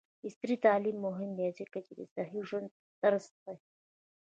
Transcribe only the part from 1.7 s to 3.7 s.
چې د صحي ژوند طرز ښيي.